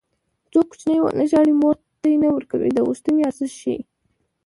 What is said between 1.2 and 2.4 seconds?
ژاړي مور تی نه